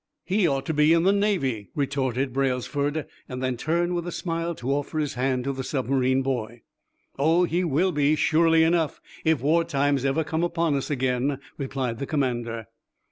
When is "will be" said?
7.63-8.15